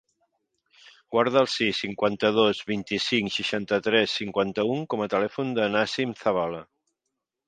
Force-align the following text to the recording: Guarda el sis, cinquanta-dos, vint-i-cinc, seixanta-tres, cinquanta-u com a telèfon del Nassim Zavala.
Guarda 1.15 1.41
el 1.43 1.49
sis, 1.55 1.81
cinquanta-dos, 1.83 2.61
vint-i-cinc, 2.71 3.33
seixanta-tres, 3.35 4.15
cinquanta-u 4.21 4.79
com 4.95 5.05
a 5.05 5.09
telèfon 5.15 5.53
del 5.61 5.71
Nassim 5.77 6.17
Zavala. 6.23 6.63